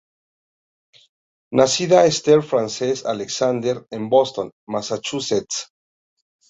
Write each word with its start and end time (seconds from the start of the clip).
Nacida 1.59 2.05
Esther 2.07 2.41
Frances 2.41 3.05
Alexander 3.05 3.85
en 3.91 4.09
Boston, 4.09 4.49
Massachusetts. 4.67 5.69